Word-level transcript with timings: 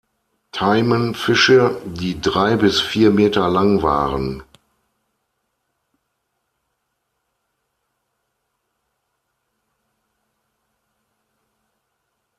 Taimen-Fische, 0.51 1.79
die 1.85 2.19
drei 2.19 2.55
bis 2.55 2.81
vier 2.81 3.11
Meter 3.11 3.47
lang 3.49 3.83
waren. 3.83 4.41